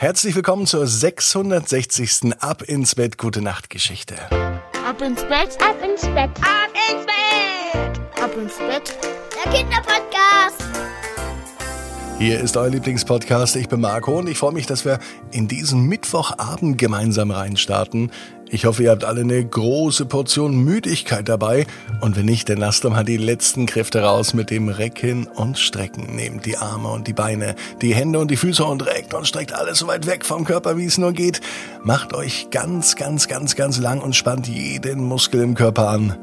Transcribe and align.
Herzlich 0.00 0.34
willkommen 0.34 0.64
zur 0.64 0.86
660. 0.86 2.32
Ab 2.40 2.62
ins 2.62 2.94
Bett 2.94 3.18
Gute 3.18 3.42
Nacht 3.42 3.68
Geschichte. 3.68 4.14
Ab 4.82 5.02
ins 5.02 5.20
Bett, 5.24 5.58
Ab 5.60 5.76
ins 5.84 6.00
Bett. 6.00 6.30
Ab 6.40 6.70
ins 6.88 7.04
Bett. 7.04 8.22
ab 8.22 8.30
ins 8.34 8.56
Bett. 8.56 8.96
Der 9.44 9.52
Kinderpodcast. 9.52 10.64
Hier 12.18 12.40
ist 12.40 12.56
euer 12.56 12.70
Lieblingspodcast. 12.70 13.56
Ich 13.56 13.68
bin 13.68 13.82
Marco 13.82 14.18
und 14.18 14.30
ich 14.30 14.38
freue 14.38 14.52
mich, 14.52 14.66
dass 14.66 14.86
wir 14.86 15.00
in 15.32 15.48
diesen 15.48 15.82
Mittwochabend 15.82 16.78
gemeinsam 16.78 17.30
reinstarten. 17.30 18.10
Ich 18.52 18.64
hoffe, 18.64 18.82
ihr 18.82 18.90
habt 18.90 19.04
alle 19.04 19.20
eine 19.20 19.44
große 19.44 20.06
Portion 20.06 20.56
Müdigkeit 20.56 21.28
dabei. 21.28 21.66
Und 22.00 22.16
wenn 22.16 22.26
nicht, 22.26 22.48
dann 22.48 22.58
lasst 22.58 22.84
doch 22.84 22.90
mal 22.90 23.04
die 23.04 23.16
letzten 23.16 23.64
Kräfte 23.64 24.02
raus 24.02 24.34
mit 24.34 24.50
dem 24.50 24.68
Recken 24.68 25.28
und 25.28 25.56
Strecken. 25.56 26.16
Nehmt 26.16 26.46
die 26.46 26.56
Arme 26.56 26.88
und 26.88 27.06
die 27.06 27.12
Beine, 27.12 27.54
die 27.80 27.94
Hände 27.94 28.18
und 28.18 28.28
die 28.28 28.36
Füße 28.36 28.64
und 28.64 28.84
reckt 28.84 29.14
und 29.14 29.28
streckt 29.28 29.52
alles 29.52 29.78
so 29.78 29.86
weit 29.86 30.08
weg 30.08 30.24
vom 30.24 30.44
Körper, 30.44 30.76
wie 30.76 30.86
es 30.86 30.98
nur 30.98 31.12
geht. 31.12 31.40
Macht 31.84 32.12
euch 32.12 32.48
ganz, 32.50 32.96
ganz, 32.96 33.28
ganz, 33.28 33.54
ganz 33.54 33.78
lang 33.78 34.00
und 34.00 34.16
spannt 34.16 34.48
jeden 34.48 35.04
Muskel 35.04 35.42
im 35.42 35.54
Körper 35.54 35.88
an. 35.88 36.16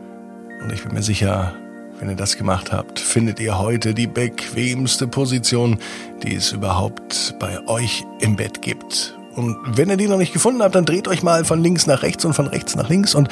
Und 0.61 0.73
ich 0.73 0.83
bin 0.83 0.93
mir 0.93 1.03
sicher, 1.03 1.55
wenn 1.99 2.09
ihr 2.09 2.17
das 2.17 2.35
gemacht 2.35 2.73
habt, 2.73 2.99
findet 2.99 3.39
ihr 3.39 3.57
heute 3.57 3.93
die 3.93 4.07
bequemste 4.07 5.07
Position, 5.07 5.79
die 6.23 6.35
es 6.35 6.51
überhaupt 6.51 7.35
bei 7.39 7.65
euch 7.67 8.03
im 8.19 8.35
Bett 8.35 8.61
gibt. 8.61 9.16
Und 9.37 9.77
wenn 9.77 9.89
ihr 9.89 9.97
die 9.97 10.07
noch 10.07 10.17
nicht 10.17 10.33
gefunden 10.33 10.63
habt, 10.63 10.73
dann 10.73 10.85
dreht 10.85 11.07
euch 11.07 11.21
mal 11.21 11.45
von 11.45 11.61
links 11.61 11.85
nach 11.85 12.01
rechts 12.01 12.25
und 12.25 12.33
von 12.33 12.47
rechts 12.47 12.75
nach 12.75 12.89
links 12.89 13.13
und 13.13 13.29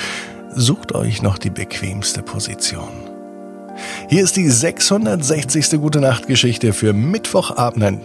sucht 0.56 0.94
euch 0.94 1.24
noch 1.24 1.40
die 1.40 1.50
bequemste 1.50 2.22
Position. 2.22 2.92
Hier 4.08 4.24
ist 4.24 4.38
die 4.38 4.48
660. 4.48 5.72
Gute 5.82 6.00
Nacht 6.00 6.28
Geschichte 6.28 6.74
für 6.74 6.94
Mittwochabend. 6.94 7.80
Nein, 7.80 8.02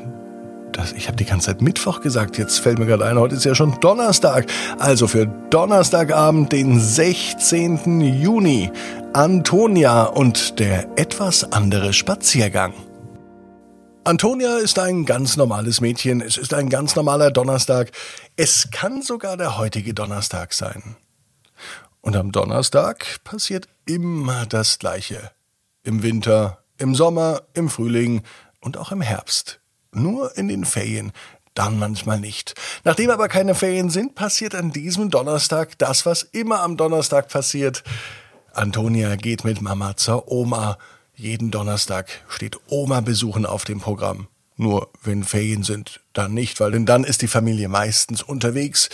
das, 0.72 0.92
ich 0.92 1.08
habe 1.08 1.18
die 1.18 1.26
ganze 1.26 1.48
Zeit 1.48 1.60
Mittwoch 1.60 2.00
gesagt. 2.00 2.38
Jetzt 2.38 2.58
fällt 2.60 2.78
mir 2.78 2.86
gerade 2.86 3.04
ein, 3.04 3.18
heute 3.18 3.34
ist 3.34 3.44
ja 3.44 3.54
schon 3.54 3.78
Donnerstag. 3.80 4.46
Also 4.78 5.06
für 5.06 5.26
Donnerstagabend, 5.50 6.52
den 6.52 6.80
16. 6.80 8.00
Juni. 8.00 8.70
Antonia 9.12 10.04
und 10.04 10.58
der 10.58 10.86
etwas 10.96 11.52
andere 11.52 11.92
Spaziergang. 11.92 12.72
Antonia 14.04 14.56
ist 14.56 14.78
ein 14.78 15.04
ganz 15.04 15.36
normales 15.36 15.82
Mädchen. 15.82 16.22
Es 16.22 16.38
ist 16.38 16.54
ein 16.54 16.70
ganz 16.70 16.96
normaler 16.96 17.30
Donnerstag. 17.30 17.92
Es 18.34 18.70
kann 18.70 19.02
sogar 19.02 19.36
der 19.36 19.58
heutige 19.58 19.92
Donnerstag 19.92 20.54
sein. 20.54 20.96
Und 22.00 22.16
am 22.16 22.32
Donnerstag 22.32 23.22
passiert 23.24 23.68
immer 23.84 24.46
das 24.46 24.78
Gleiche. 24.78 25.32
Im 25.82 26.02
Winter, 26.02 26.64
im 26.78 26.94
Sommer, 26.94 27.42
im 27.52 27.68
Frühling 27.68 28.22
und 28.60 28.78
auch 28.78 28.90
im 28.90 29.02
Herbst. 29.02 29.60
Nur 29.92 30.36
in 30.38 30.48
den 30.48 30.64
Ferien, 30.64 31.12
dann 31.52 31.78
manchmal 31.78 32.20
nicht. 32.20 32.54
Nachdem 32.84 33.10
aber 33.10 33.28
keine 33.28 33.54
Ferien 33.54 33.90
sind, 33.90 34.14
passiert 34.14 34.54
an 34.54 34.72
diesem 34.72 35.10
Donnerstag 35.10 35.76
das, 35.78 36.06
was 36.06 36.22
immer 36.22 36.60
am 36.60 36.78
Donnerstag 36.78 37.28
passiert. 37.28 37.84
Antonia 38.54 39.16
geht 39.16 39.44
mit 39.44 39.60
Mama 39.60 39.94
zur 39.94 40.32
Oma. 40.32 40.78
Jeden 41.20 41.50
Donnerstag 41.50 42.08
steht 42.30 42.56
Oma 42.68 43.02
besuchen 43.02 43.44
auf 43.44 43.64
dem 43.64 43.78
Programm. 43.78 44.28
Nur 44.56 44.88
wenn 45.02 45.22
Ferien 45.22 45.62
sind, 45.62 46.00
dann 46.14 46.32
nicht, 46.32 46.60
weil 46.60 46.70
denn 46.70 46.86
dann 46.86 47.04
ist 47.04 47.20
die 47.20 47.28
Familie 47.28 47.68
meistens 47.68 48.22
unterwegs. 48.22 48.88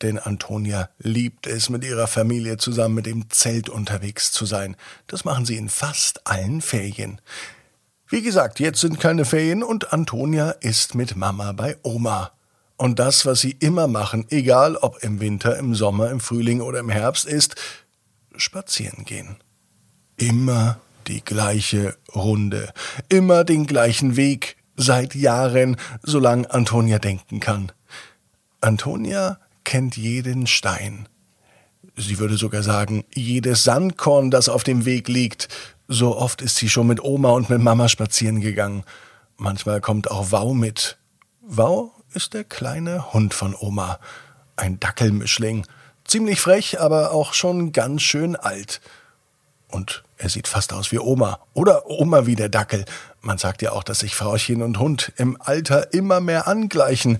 Denn 0.00 0.20
Antonia 0.20 0.88
liebt 1.00 1.48
es, 1.48 1.68
mit 1.68 1.82
ihrer 1.82 2.06
Familie 2.06 2.56
zusammen 2.56 2.94
mit 2.94 3.06
dem 3.06 3.30
Zelt 3.30 3.68
unterwegs 3.68 4.30
zu 4.30 4.46
sein. 4.46 4.76
Das 5.08 5.24
machen 5.24 5.44
sie 5.44 5.56
in 5.56 5.68
fast 5.68 6.24
allen 6.28 6.60
Ferien. 6.60 7.20
Wie 8.06 8.22
gesagt, 8.22 8.60
jetzt 8.60 8.80
sind 8.80 9.00
keine 9.00 9.24
Ferien 9.24 9.64
und 9.64 9.92
Antonia 9.92 10.50
ist 10.50 10.94
mit 10.94 11.16
Mama 11.16 11.50
bei 11.50 11.78
Oma. 11.82 12.30
Und 12.76 13.00
das, 13.00 13.26
was 13.26 13.40
sie 13.40 13.56
immer 13.58 13.88
machen, 13.88 14.24
egal 14.30 14.76
ob 14.76 15.02
im 15.02 15.18
Winter, 15.18 15.56
im 15.58 15.74
Sommer, 15.74 16.12
im 16.12 16.20
Frühling 16.20 16.60
oder 16.60 16.78
im 16.78 16.90
Herbst, 16.90 17.24
ist 17.24 17.56
spazieren 18.36 19.04
gehen. 19.04 19.38
Immer 20.16 20.78
die 21.08 21.24
gleiche 21.24 21.96
Runde, 22.14 22.72
immer 23.08 23.44
den 23.44 23.66
gleichen 23.66 24.16
Weg, 24.16 24.56
seit 24.76 25.14
Jahren, 25.14 25.76
solange 26.02 26.50
Antonia 26.52 26.98
denken 26.98 27.40
kann. 27.40 27.72
Antonia 28.60 29.38
kennt 29.64 29.96
jeden 29.96 30.46
Stein. 30.46 31.08
Sie 31.96 32.18
würde 32.18 32.36
sogar 32.36 32.62
sagen, 32.62 33.04
jedes 33.14 33.64
Sandkorn, 33.64 34.30
das 34.30 34.48
auf 34.48 34.64
dem 34.64 34.84
Weg 34.84 35.08
liegt. 35.08 35.48
So 35.88 36.16
oft 36.16 36.42
ist 36.42 36.56
sie 36.56 36.68
schon 36.68 36.88
mit 36.88 37.02
Oma 37.02 37.30
und 37.30 37.48
mit 37.48 37.60
Mama 37.60 37.88
spazieren 37.88 38.40
gegangen. 38.40 38.84
Manchmal 39.36 39.80
kommt 39.80 40.10
auch 40.10 40.30
Wau 40.30 40.52
mit. 40.52 40.98
Wau 41.40 41.92
ist 42.12 42.34
der 42.34 42.44
kleine 42.44 43.12
Hund 43.12 43.34
von 43.34 43.54
Oma. 43.58 43.98
Ein 44.56 44.78
Dackelmischling. 44.80 45.66
Ziemlich 46.04 46.40
frech, 46.40 46.80
aber 46.80 47.12
auch 47.12 47.34
schon 47.34 47.72
ganz 47.72 48.02
schön 48.02 48.36
alt. 48.36 48.80
Und 49.70 50.04
er 50.16 50.28
sieht 50.28 50.48
fast 50.48 50.72
aus 50.72 50.92
wie 50.92 50.98
Oma. 50.98 51.40
Oder 51.52 51.88
Oma 51.90 52.26
wie 52.26 52.36
der 52.36 52.48
Dackel. 52.48 52.84
Man 53.20 53.38
sagt 53.38 53.62
ja 53.62 53.72
auch, 53.72 53.82
dass 53.82 54.00
sich 54.00 54.14
Frauchen 54.14 54.62
und 54.62 54.78
Hund 54.78 55.12
im 55.16 55.40
Alter 55.40 55.92
immer 55.92 56.20
mehr 56.20 56.46
angleichen. 56.46 57.18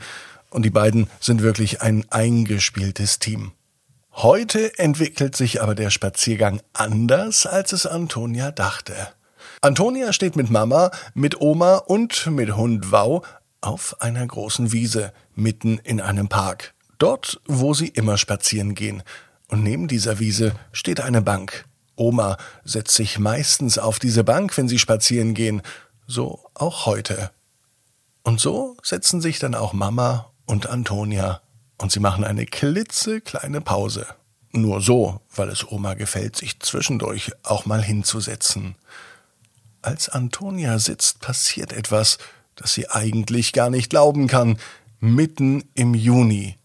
Und 0.50 0.62
die 0.62 0.70
beiden 0.70 1.08
sind 1.20 1.42
wirklich 1.42 1.82
ein 1.82 2.04
eingespieltes 2.10 3.18
Team. 3.18 3.52
Heute 4.12 4.78
entwickelt 4.78 5.36
sich 5.36 5.60
aber 5.60 5.74
der 5.74 5.90
Spaziergang 5.90 6.62
anders, 6.72 7.44
als 7.44 7.72
es 7.72 7.84
Antonia 7.84 8.50
dachte. 8.50 8.94
Antonia 9.60 10.12
steht 10.12 10.36
mit 10.36 10.48
Mama, 10.50 10.90
mit 11.12 11.40
Oma 11.40 11.76
und 11.76 12.26
mit 12.28 12.56
Hund 12.56 12.92
Wau 12.92 13.22
auf 13.60 14.00
einer 14.00 14.26
großen 14.26 14.72
Wiese, 14.72 15.12
mitten 15.34 15.78
in 15.78 16.00
einem 16.00 16.28
Park. 16.28 16.72
Dort, 16.98 17.40
wo 17.46 17.74
sie 17.74 17.88
immer 17.88 18.16
spazieren 18.16 18.74
gehen. 18.74 19.02
Und 19.48 19.62
neben 19.62 19.86
dieser 19.86 20.18
Wiese 20.18 20.54
steht 20.72 21.00
eine 21.00 21.20
Bank. 21.20 21.66
Oma 21.96 22.36
setzt 22.64 22.94
sich 22.94 23.18
meistens 23.18 23.78
auf 23.78 23.98
diese 23.98 24.24
Bank, 24.24 24.56
wenn 24.56 24.68
sie 24.68 24.78
spazieren 24.78 25.34
gehen. 25.34 25.62
So 26.06 26.44
auch 26.54 26.86
heute. 26.86 27.30
Und 28.22 28.40
so 28.40 28.76
setzen 28.82 29.20
sich 29.20 29.38
dann 29.38 29.54
auch 29.54 29.72
Mama 29.72 30.30
und 30.46 30.66
Antonia 30.68 31.40
und 31.78 31.92
sie 31.92 32.00
machen 32.00 32.24
eine 32.24 32.46
klitzekleine 32.46 33.60
Pause. 33.60 34.06
Nur 34.52 34.80
so, 34.80 35.20
weil 35.34 35.48
es 35.48 35.70
Oma 35.70 35.94
gefällt, 35.94 36.36
sich 36.36 36.60
zwischendurch 36.60 37.32
auch 37.42 37.66
mal 37.66 37.82
hinzusetzen. 37.82 38.76
Als 39.82 40.08
Antonia 40.08 40.78
sitzt, 40.78 41.20
passiert 41.20 41.72
etwas, 41.72 42.18
das 42.54 42.72
sie 42.72 42.88
eigentlich 42.88 43.52
gar 43.52 43.70
nicht 43.70 43.90
glauben 43.90 44.26
kann, 44.28 44.58
mitten 44.98 45.68
im 45.74 45.94
Juni. 45.94 46.56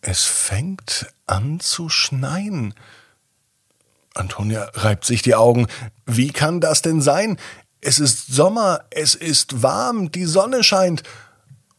Es 0.00 0.24
fängt 0.24 1.06
an 1.26 1.58
zu 1.58 1.88
schneien. 1.88 2.74
Antonia 4.14 4.68
reibt 4.74 5.04
sich 5.04 5.22
die 5.22 5.34
Augen. 5.34 5.66
Wie 6.06 6.30
kann 6.30 6.60
das 6.60 6.82
denn 6.82 7.00
sein? 7.00 7.38
Es 7.80 7.98
ist 7.98 8.26
Sommer, 8.26 8.84
es 8.90 9.14
ist 9.14 9.62
warm, 9.62 10.10
die 10.10 10.24
Sonne 10.24 10.64
scheint. 10.64 11.02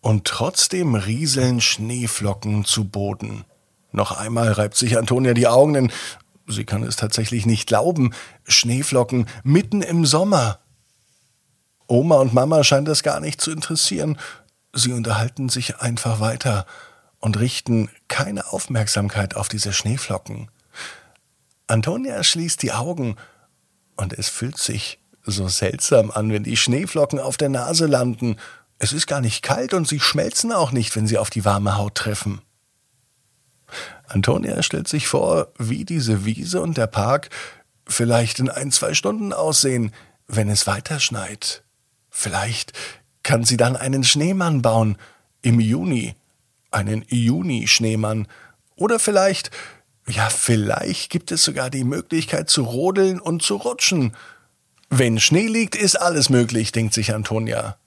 Und 0.02 0.26
trotzdem 0.26 0.96
rieseln 0.96 1.60
Schneeflocken 1.60 2.64
zu 2.64 2.86
Boden. 2.86 3.44
Noch 3.92 4.18
einmal 4.18 4.52
reibt 4.52 4.78
sich 4.78 4.98
Antonia 4.98 5.34
die 5.34 5.48
Augen, 5.48 5.74
denn 5.74 5.92
sie 6.48 6.64
kann 6.64 6.84
es 6.84 6.96
tatsächlich 6.96 7.46
nicht 7.46 7.68
glauben. 7.68 8.14
Schneeflocken 8.48 9.28
mitten 9.44 9.82
im 9.82 10.06
Sommer. 10.06 10.60
Oma 11.88 12.18
und 12.18 12.34
Mama 12.34 12.64
scheint 12.64 12.88
das 12.88 13.04
gar 13.04 13.20
nicht 13.20 13.42
zu 13.42 13.52
interessieren. 13.52 14.18
Sie 14.74 14.94
unterhalten 14.94 15.50
sich 15.50 15.80
einfach 15.80 16.20
weiter 16.20 16.66
und 17.20 17.40
richten 17.40 17.90
keine 18.08 18.54
Aufmerksamkeit 18.54 19.36
auf 19.36 19.50
diese 19.50 19.74
Schneeflocken. 19.74 20.50
Antonia 21.70 22.24
schließt 22.24 22.62
die 22.64 22.72
Augen 22.72 23.16
und 23.96 24.14
es 24.14 24.28
fühlt 24.28 24.58
sich 24.58 25.00
so 25.24 25.48
seltsam 25.48 26.10
an, 26.10 26.32
wenn 26.32 26.44
die 26.44 26.58
Schneeflocken 26.58 27.20
auf 27.20 27.38
der 27.38 27.50
Nase 27.50 27.86
landen. 27.86 28.38
Es 28.80 28.92
ist 28.92 29.06
gar 29.06 29.22
nicht 29.22 29.44
kalt 29.44 29.74
und 29.74 29.88
sie 29.88 30.00
schmelzen 30.00 30.52
auch 30.52 30.72
nicht, 30.72 30.96
wenn 30.96 31.06
sie 31.06 31.20
auf 31.20 31.30
die 31.30 31.46
warme 31.46 31.78
Haut 31.78 31.96
treffen. 31.96 32.42
Antonia 34.08 34.64
stellt 34.64 34.88
sich 34.88 35.08
vor, 35.08 35.50
wie 35.60 35.86
diese 35.86 36.26
Wiese 36.26 36.60
und 36.62 36.78
der 36.78 36.88
Park 36.88 37.30
vielleicht 37.88 38.40
in 38.40 38.50
ein, 38.50 38.72
zwei 38.72 38.96
Stunden 38.96 39.32
aussehen, 39.32 39.94
wenn 40.28 40.50
es 40.50 40.66
weiter 40.66 41.00
schneit. 41.00 41.64
Vielleicht 42.10 42.74
kann 43.22 43.44
sie 43.44 43.58
dann 43.58 43.76
einen 43.76 44.04
Schneemann 44.04 44.64
bauen 44.64 44.98
im 45.44 45.60
Juni, 45.60 46.16
einen 46.72 47.06
Juni-Schneemann. 47.10 48.28
Oder 48.76 48.98
vielleicht, 48.98 49.52
ja, 50.10 50.30
vielleicht 50.30 51.10
gibt 51.10 51.32
es 51.32 51.44
sogar 51.44 51.70
die 51.70 51.84
Möglichkeit 51.84 52.50
zu 52.50 52.64
rodeln 52.64 53.20
und 53.20 53.44
zu 53.44 53.56
rutschen. 53.56 54.16
Wenn 54.90 55.20
Schnee 55.20 55.48
liegt, 55.48 55.76
ist 55.76 55.96
alles 55.96 56.30
möglich, 56.30 56.72
denkt 56.72 56.94
sich 56.94 57.14
Antonia. 57.14 57.78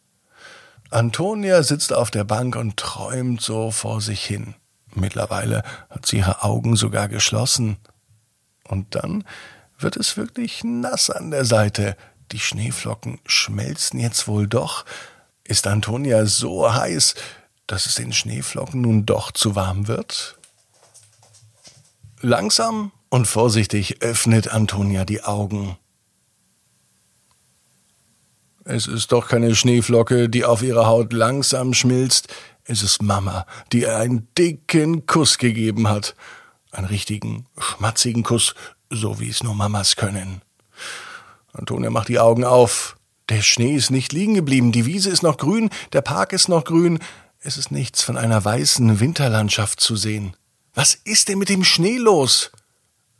Antonia 0.90 1.62
sitzt 1.62 1.92
auf 1.92 2.10
der 2.10 2.24
Bank 2.24 2.54
und 2.54 2.76
träumt 2.76 3.40
so 3.40 3.70
vor 3.70 4.00
sich 4.00 4.24
hin. 4.24 4.54
Mittlerweile 4.94 5.62
hat 5.90 6.06
sie 6.06 6.18
ihre 6.18 6.42
Augen 6.42 6.76
sogar 6.76 7.08
geschlossen. 7.08 7.78
Und 8.68 8.94
dann 8.94 9.24
wird 9.78 9.96
es 9.96 10.16
wirklich 10.16 10.62
nass 10.64 11.10
an 11.10 11.30
der 11.30 11.44
Seite. 11.44 11.96
Die 12.30 12.38
Schneeflocken 12.38 13.20
schmelzen 13.26 13.98
jetzt 13.98 14.28
wohl 14.28 14.46
doch. 14.46 14.84
Ist 15.44 15.66
Antonia 15.66 16.24
so 16.26 16.72
heiß, 16.72 17.14
dass 17.66 17.86
es 17.86 17.96
den 17.96 18.12
Schneeflocken 18.12 18.80
nun 18.80 19.06
doch 19.06 19.32
zu 19.32 19.56
warm 19.56 19.88
wird? 19.88 20.38
Langsam 22.24 22.92
und 23.08 23.26
vorsichtig 23.26 24.00
öffnet 24.00 24.46
Antonia 24.46 25.04
die 25.04 25.24
Augen. 25.24 25.76
Es 28.64 28.86
ist 28.86 29.10
doch 29.10 29.26
keine 29.26 29.56
Schneeflocke, 29.56 30.28
die 30.28 30.44
auf 30.44 30.62
ihrer 30.62 30.86
Haut 30.86 31.12
langsam 31.12 31.74
schmilzt. 31.74 32.32
Es 32.62 32.84
ist 32.84 33.02
Mama, 33.02 33.44
die 33.72 33.80
ihr 33.80 33.96
einen 33.96 34.28
dicken 34.38 35.04
Kuss 35.06 35.36
gegeben 35.36 35.88
hat. 35.88 36.14
Einen 36.70 36.86
richtigen, 36.86 37.46
schmatzigen 37.58 38.22
Kuss, 38.22 38.54
so 38.88 39.18
wie 39.18 39.28
es 39.28 39.42
nur 39.42 39.56
Mamas 39.56 39.96
können. 39.96 40.42
Antonia 41.52 41.90
macht 41.90 42.06
die 42.06 42.20
Augen 42.20 42.44
auf. 42.44 42.96
Der 43.30 43.42
Schnee 43.42 43.74
ist 43.74 43.90
nicht 43.90 44.12
liegen 44.12 44.34
geblieben, 44.34 44.70
die 44.70 44.86
Wiese 44.86 45.10
ist 45.10 45.24
noch 45.24 45.38
grün, 45.38 45.70
der 45.92 46.02
Park 46.02 46.32
ist 46.32 46.48
noch 46.48 46.62
grün, 46.62 47.00
es 47.40 47.56
ist 47.56 47.72
nichts 47.72 48.04
von 48.04 48.16
einer 48.16 48.44
weißen 48.44 49.00
Winterlandschaft 49.00 49.80
zu 49.80 49.96
sehen. 49.96 50.36
Was 50.74 50.94
ist 50.94 51.28
denn 51.28 51.38
mit 51.38 51.48
dem 51.48 51.64
Schnee 51.64 51.98
los? 51.98 52.50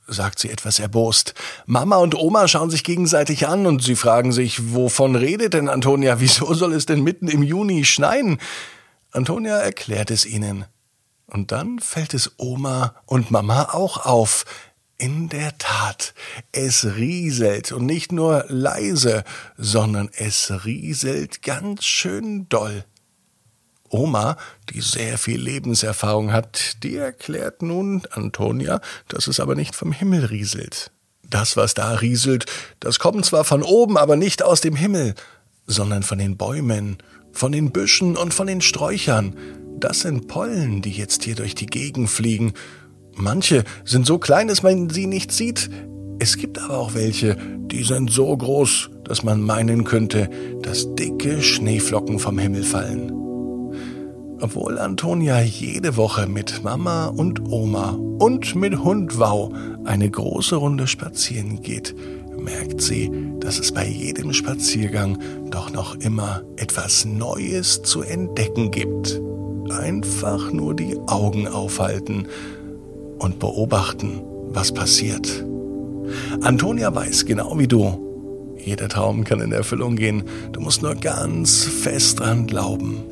sagt 0.09 0.39
sie 0.39 0.51
etwas 0.51 0.79
erbost. 0.79 1.35
Mama 1.67 1.97
und 1.97 2.15
Oma 2.15 2.49
schauen 2.49 2.71
sich 2.71 2.85
gegenseitig 2.85 3.47
an 3.47 3.67
und 3.67 3.83
sie 3.83 3.97
fragen 3.97 4.33
sich, 4.33 4.75
wovon 4.75 5.17
redet 5.17 5.55
denn 5.55 5.69
Antonia? 5.69 6.21
Wieso 6.21 6.53
soll 6.55 6.75
es 6.75 6.87
denn 6.87 7.03
mitten 7.03 7.29
im 7.29 7.43
Juni 7.43 7.85
schneien? 7.85 8.39
Antonia 9.13 9.57
erklärt 9.57 10.11
es 10.11 10.27
ihnen. 10.27 10.65
Und 11.27 11.53
dann 11.53 11.79
fällt 11.79 12.15
es 12.15 12.33
Oma 12.37 12.95
und 13.07 13.31
Mama 13.31 13.71
auch 13.73 14.05
auf. 14.05 14.45
In 14.99 15.29
der 15.29 15.57
Tat, 15.59 16.15
es 16.53 16.85
rieselt 16.85 17.73
und 17.73 17.87
nicht 17.87 18.13
nur 18.13 18.45
leise, 18.49 19.25
sondern 19.57 20.11
es 20.15 20.65
rieselt 20.65 21.43
ganz 21.43 21.85
schön 21.85 22.49
doll. 22.49 22.85
Oma, 23.93 24.37
die 24.71 24.81
sehr 24.81 25.19
viel 25.19 25.41
Lebenserfahrung 25.41 26.33
hat, 26.33 26.83
die 26.83 26.97
erklärt 26.97 27.63
nun 27.63 28.03
Antonia, 28.11 28.81
dass 29.09 29.27
es 29.27 29.39
aber 29.39 29.55
nicht 29.55 29.77
vom 29.77 29.93
Himmel 29.93 30.25
rieselt. 30.25 30.91
Das, 31.29 31.57
was 31.57 31.75
da 31.75 31.93
rieselt, 31.95 32.47
das 32.81 32.99
kommt 32.99 33.25
zwar 33.25 33.45
von 33.45 33.63
oben, 33.63 33.97
aber 33.97 34.17
nicht 34.17 34.43
aus 34.43 34.61
dem 34.61 34.75
Himmel, 34.75 35.15
sondern 35.67 36.03
von 36.03 36.19
den 36.19 36.37
Bäumen, 36.37 36.99
von 37.33 37.53
den 37.53 37.71
Büschen 37.71 38.17
und 38.17 38.35
von 38.35 38.47
den 38.47 38.61
Sträuchern. 38.61 39.37
Das 39.79 40.01
sind 40.01 40.27
Pollen, 40.27 40.83
die 40.83 40.93
jetzt 40.93 41.25
hier 41.25 41.35
durch 41.35 41.55
die 41.55 41.67
Gegend 41.67 42.11
fliegen. 42.11 42.55
Manche 43.15 43.65
sind 43.85 44.07
so 44.07 44.19
klein, 44.19 44.49
dass 44.49 44.63
man 44.63 44.91
sie 44.91 45.07
nicht 45.07 45.33
sieht. 45.33 45.71
Es 46.19 46.37
gibt 46.37 46.59
aber 46.59 46.79
auch 46.79 46.95
welche, 46.95 47.37
die 47.67 47.83
sind 47.83 48.11
so 48.11 48.37
groß, 48.37 48.91
dass 49.05 49.23
man 49.23 49.43
meinen 49.43 49.85
könnte, 49.85 50.31
dass 50.63 50.95
dicke 50.95 51.43
Schneeflocken 51.43 52.19
vom 52.19 52.39
Himmel 52.39 52.63
fallen. 52.63 53.22
Obwohl 54.43 54.77
Antonia 54.77 55.41
jede 55.41 55.97
Woche 55.97 56.27
mit 56.27 56.65
Mama 56.65 57.07
und 57.07 57.49
Oma 57.53 57.91
und 58.19 58.57
mit 58.57 58.83
Hund 58.83 59.17
Wow 59.17 59.53
eine 59.85 60.11
große 60.11 60.57
Runde 60.57 60.89
spazieren 60.89 61.63
geht, 61.63 61.95
merkt 62.37 62.81
sie, 62.81 63.09
dass 63.39 63.61
es 63.61 63.71
bei 63.71 63.87
jedem 63.87 64.33
Spaziergang 64.33 65.17
doch 65.53 65.73
noch 65.73 65.95
immer 65.95 66.43
etwas 66.57 67.05
Neues 67.05 67.83
zu 67.83 68.03
entdecken 68.03 68.73
gibt. 68.73 69.21
Einfach 69.71 70.51
nur 70.51 70.75
die 70.75 70.99
Augen 71.07 71.47
aufhalten 71.47 72.27
und 73.21 73.39
beobachten, 73.39 74.23
was 74.49 74.75
passiert. 74.75 75.45
Antonia 76.41 76.93
weiß 76.93 77.27
genau 77.27 77.57
wie 77.61 77.69
du, 77.69 78.57
jeder 78.59 78.89
Traum 78.89 79.23
kann 79.23 79.41
in 79.41 79.53
Erfüllung 79.53 79.95
gehen, 79.95 80.25
du 80.51 80.61
musst 80.61 80.83
nur 80.83 80.97
ganz 80.97 81.63
fest 81.63 82.19
dran 82.19 82.49
glauben. 82.49 83.12